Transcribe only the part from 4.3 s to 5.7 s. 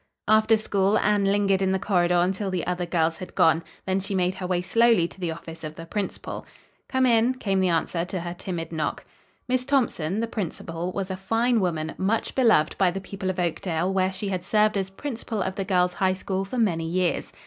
her way slowly to the office